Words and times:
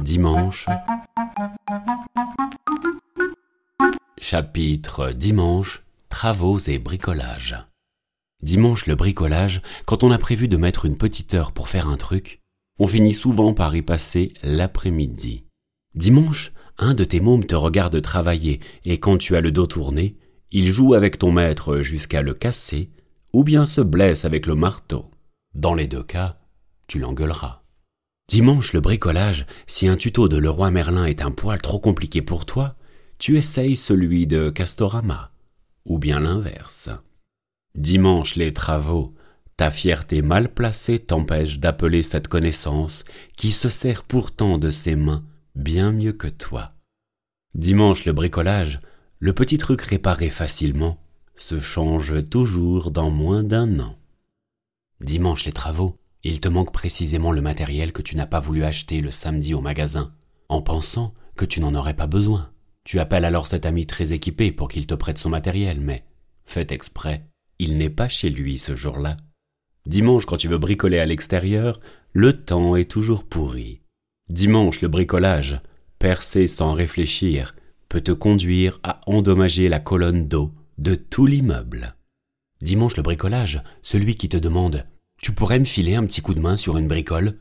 Dimanche. 0.00 0.66
Chapitre 4.18 5.12
Dimanche, 5.12 5.82
travaux 6.08 6.58
et 6.58 6.78
bricolage. 6.78 7.56
Dimanche 8.42 8.86
le 8.86 8.94
bricolage, 8.94 9.62
quand 9.86 10.04
on 10.04 10.10
a 10.10 10.18
prévu 10.18 10.48
de 10.48 10.56
mettre 10.56 10.86
une 10.86 10.96
petite 10.96 11.34
heure 11.34 11.52
pour 11.52 11.68
faire 11.68 11.88
un 11.88 11.96
truc, 11.96 12.40
on 12.78 12.86
finit 12.86 13.14
souvent 13.14 13.52
par 13.52 13.74
y 13.74 13.82
passer 13.82 14.32
l'après-midi. 14.42 15.44
Dimanche, 15.94 16.52
un 16.78 16.94
de 16.94 17.04
tes 17.04 17.20
mômes 17.20 17.44
te 17.44 17.56
regarde 17.56 18.00
travailler 18.00 18.60
et 18.84 18.98
quand 18.98 19.18
tu 19.18 19.34
as 19.34 19.40
le 19.40 19.50
dos 19.50 19.66
tourné, 19.66 20.16
il 20.52 20.70
joue 20.72 20.94
avec 20.94 21.18
ton 21.18 21.32
maître 21.32 21.80
jusqu'à 21.80 22.22
le 22.22 22.34
casser 22.34 22.90
ou 23.32 23.42
bien 23.42 23.66
se 23.66 23.80
blesse 23.80 24.24
avec 24.24 24.46
le 24.46 24.54
marteau. 24.54 25.10
Dans 25.58 25.74
les 25.74 25.88
deux 25.88 26.04
cas, 26.04 26.38
tu 26.86 27.00
l'engueuleras. 27.00 27.64
Dimanche 28.28 28.72
le 28.72 28.80
bricolage, 28.80 29.44
si 29.66 29.88
un 29.88 29.96
tuto 29.96 30.28
de 30.28 30.36
Leroy 30.36 30.70
Merlin 30.70 31.04
est 31.04 31.20
un 31.20 31.32
poil 31.32 31.60
trop 31.60 31.80
compliqué 31.80 32.22
pour 32.22 32.46
toi, 32.46 32.76
tu 33.18 33.38
essayes 33.38 33.74
celui 33.74 34.28
de 34.28 34.50
Castorama, 34.50 35.32
ou 35.84 35.98
bien 35.98 36.20
l'inverse. 36.20 36.90
Dimanche 37.74 38.36
les 38.36 38.52
travaux, 38.52 39.16
ta 39.56 39.72
fierté 39.72 40.22
mal 40.22 40.54
placée 40.54 41.00
t'empêche 41.00 41.58
d'appeler 41.58 42.04
cette 42.04 42.28
connaissance 42.28 43.02
qui 43.36 43.50
se 43.50 43.68
sert 43.68 44.04
pourtant 44.04 44.58
de 44.58 44.70
ses 44.70 44.94
mains 44.94 45.24
bien 45.56 45.90
mieux 45.90 46.12
que 46.12 46.28
toi. 46.28 46.74
Dimanche 47.56 48.04
le 48.04 48.12
bricolage, 48.12 48.78
le 49.18 49.32
petit 49.32 49.58
truc 49.58 49.82
réparé 49.82 50.30
facilement, 50.30 51.02
se 51.34 51.58
change 51.58 52.28
toujours 52.28 52.92
dans 52.92 53.10
moins 53.10 53.42
d'un 53.42 53.80
an. 53.80 53.97
Dimanche 55.00 55.44
les 55.44 55.52
travaux, 55.52 55.96
il 56.24 56.40
te 56.40 56.48
manque 56.48 56.72
précisément 56.72 57.32
le 57.32 57.40
matériel 57.40 57.92
que 57.92 58.02
tu 58.02 58.16
n'as 58.16 58.26
pas 58.26 58.40
voulu 58.40 58.64
acheter 58.64 59.00
le 59.00 59.10
samedi 59.10 59.54
au 59.54 59.60
magasin, 59.60 60.12
en 60.48 60.60
pensant 60.60 61.14
que 61.36 61.44
tu 61.44 61.60
n'en 61.60 61.74
aurais 61.74 61.94
pas 61.94 62.08
besoin. 62.08 62.50
Tu 62.84 62.98
appelles 62.98 63.24
alors 63.24 63.46
cet 63.46 63.66
ami 63.66 63.86
très 63.86 64.12
équipé 64.12 64.50
pour 64.50 64.68
qu'il 64.68 64.86
te 64.86 64.94
prête 64.94 65.18
son 65.18 65.30
matériel, 65.30 65.80
mais, 65.80 66.04
fait 66.44 66.72
exprès, 66.72 67.26
il 67.58 67.78
n'est 67.78 67.90
pas 67.90 68.08
chez 68.08 68.30
lui 68.30 68.58
ce 68.58 68.74
jour-là. 68.74 69.16
Dimanche, 69.86 70.26
quand 70.26 70.36
tu 70.36 70.48
veux 70.48 70.58
bricoler 70.58 70.98
à 70.98 71.06
l'extérieur, 71.06 71.80
le 72.12 72.44
temps 72.44 72.76
est 72.76 72.90
toujours 72.90 73.24
pourri. 73.24 73.82
Dimanche, 74.28 74.80
le 74.80 74.88
bricolage, 74.88 75.60
percer 75.98 76.46
sans 76.46 76.72
réfléchir, 76.72 77.54
peut 77.88 78.00
te 78.00 78.12
conduire 78.12 78.80
à 78.82 79.00
endommager 79.06 79.68
la 79.68 79.80
colonne 79.80 80.28
d'eau 80.28 80.52
de 80.76 80.94
tout 80.94 81.26
l'immeuble. 81.26 81.94
Dimanche, 82.60 82.96
le 82.96 83.02
bricolage, 83.02 83.62
celui 83.82 84.16
qui 84.16 84.28
te 84.28 84.36
demande 84.36 84.84
Tu 85.20 85.32
pourrais 85.32 85.58
me 85.58 85.64
filer 85.64 85.96
un 85.96 86.04
petit 86.04 86.20
coup 86.20 86.34
de 86.34 86.40
main 86.40 86.56
sur 86.56 86.78
une 86.78 86.88
bricole? 86.88 87.38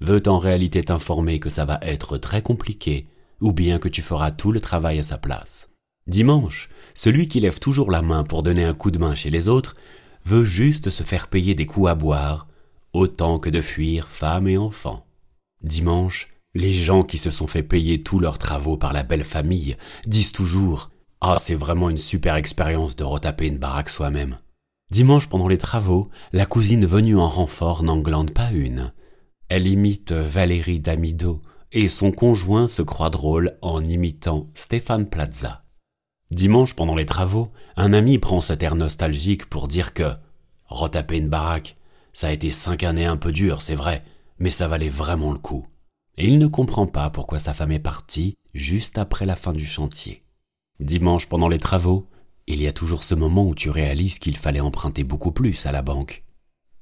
Veut 0.00 0.22
en 0.28 0.38
réalité 0.38 0.82
t'informer 0.84 1.40
que 1.40 1.50
ça 1.50 1.64
va 1.64 1.80
être 1.82 2.16
très 2.16 2.42
compliqué, 2.42 3.08
ou 3.40 3.52
bien 3.52 3.78
que 3.78 3.88
tu 3.88 4.02
feras 4.02 4.30
tout 4.30 4.52
le 4.52 4.60
travail 4.60 5.00
à 5.00 5.02
sa 5.02 5.18
place. 5.18 5.70
Dimanche, 6.06 6.68
celui 6.94 7.28
qui 7.28 7.40
lève 7.40 7.58
toujours 7.58 7.90
la 7.90 8.02
main 8.02 8.22
pour 8.22 8.42
donner 8.42 8.64
un 8.64 8.72
coup 8.72 8.90
de 8.90 8.98
main 8.98 9.14
chez 9.14 9.30
les 9.30 9.48
autres 9.48 9.76
veut 10.24 10.44
juste 10.44 10.90
se 10.90 11.02
faire 11.02 11.28
payer 11.28 11.54
des 11.54 11.66
coups 11.66 11.88
à 11.88 11.94
boire, 11.94 12.46
autant 12.92 13.38
que 13.38 13.50
de 13.50 13.60
fuir 13.60 14.08
femme 14.08 14.46
et 14.46 14.56
enfants. 14.56 15.04
Dimanche, 15.62 16.28
les 16.54 16.72
gens 16.72 17.02
qui 17.02 17.18
se 17.18 17.30
sont 17.30 17.46
fait 17.46 17.62
payer 17.62 18.02
tous 18.02 18.20
leurs 18.20 18.38
travaux 18.38 18.76
par 18.76 18.92
la 18.92 19.02
belle 19.02 19.24
famille 19.24 19.76
disent 20.06 20.32
toujours 20.32 20.90
Ah, 21.20 21.36
c'est 21.40 21.54
vraiment 21.54 21.90
une 21.90 21.98
super 21.98 22.36
expérience 22.36 22.94
de 22.94 23.04
retaper 23.04 23.48
une 23.48 23.58
baraque 23.58 23.90
soi-même. 23.90 24.38
Dimanche, 24.90 25.28
pendant 25.28 25.48
les 25.48 25.58
travaux, 25.58 26.08
la 26.32 26.46
cousine 26.46 26.86
venue 26.86 27.16
en 27.16 27.28
renfort 27.28 27.82
n'en 27.82 27.98
glande 27.98 28.32
pas 28.32 28.50
une. 28.50 28.92
Elle 29.48 29.66
imite 29.66 30.12
Valérie 30.12 30.80
Damido 30.80 31.42
et 31.72 31.88
son 31.88 32.12
conjoint 32.12 32.68
se 32.68 32.82
croit 32.82 33.10
drôle 33.10 33.58
en 33.62 33.84
imitant 33.84 34.46
Stéphane 34.54 35.08
Plaza. 35.08 35.64
Dimanche, 36.30 36.74
pendant 36.74 36.94
les 36.94 37.06
travaux, 37.06 37.50
un 37.76 37.92
ami 37.92 38.18
prend 38.18 38.40
cet 38.40 38.62
air 38.62 38.74
nostalgique 38.74 39.46
pour 39.46 39.68
dire 39.68 39.94
que 39.94 40.12
retaper 40.66 41.18
une 41.18 41.28
baraque, 41.28 41.76
ça 42.12 42.28
a 42.28 42.32
été 42.32 42.50
cinq 42.50 42.82
années 42.82 43.06
un 43.06 43.16
peu 43.16 43.32
dures, 43.32 43.62
c'est 43.62 43.74
vrai, 43.74 44.04
mais 44.38 44.50
ça 44.50 44.68
valait 44.68 44.88
vraiment 44.88 45.32
le 45.32 45.38
coup 45.38 45.66
et 46.18 46.26
il 46.26 46.38
ne 46.38 46.48
comprend 46.48 46.86
pas 46.86 47.08
pourquoi 47.10 47.38
sa 47.38 47.54
femme 47.54 47.70
est 47.70 47.78
partie 47.78 48.34
juste 48.52 48.98
après 48.98 49.24
la 49.24 49.36
fin 49.36 49.52
du 49.52 49.64
chantier. 49.64 50.24
Dimanche 50.80 51.26
pendant 51.26 51.48
les 51.48 51.58
travaux, 51.58 52.06
il 52.48 52.62
y 52.62 52.66
a 52.66 52.72
toujours 52.72 53.04
ce 53.04 53.14
moment 53.14 53.44
où 53.46 53.54
tu 53.54 53.70
réalises 53.70 54.18
qu'il 54.18 54.36
fallait 54.36 54.60
emprunter 54.60 55.04
beaucoup 55.04 55.32
plus 55.32 55.66
à 55.66 55.72
la 55.72 55.82
banque. 55.82 56.24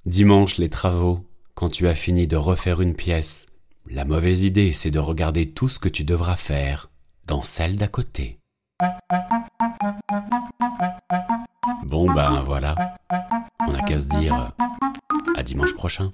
Dimanche 0.05 0.59
les 0.59 0.69
travaux, 0.69 1.27
quand 1.55 1.69
tu 1.69 1.89
as 1.89 1.95
fini 1.95 2.29
de 2.29 2.37
refaire 2.37 2.81
une 2.81 2.95
pièce, 2.95 3.47
la 3.89 4.05
mauvaise 4.05 4.45
idée 4.45 4.73
c'est 4.73 4.93
de 4.93 5.01
regarder 5.01 5.51
tout 5.51 5.69
ce 5.69 5.81
que 5.81 5.89
tu 5.89 6.05
devras 6.05 6.37
faire 6.37 6.91
dans 7.27 7.43
celle 7.43 7.77
d'à 7.77 7.89
côté. 7.89 8.39
Bon 11.85 12.13
ben 12.13 12.43
voilà, 12.45 12.97
on 13.67 13.73
n'a 13.73 13.83
qu'à 13.83 13.99
se 13.99 14.09
dire 14.09 14.53
à 15.35 15.43
dimanche 15.43 15.75
prochain. 15.75 16.13